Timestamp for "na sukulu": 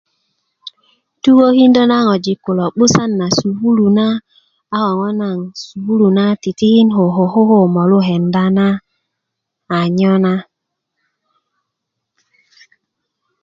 3.19-3.85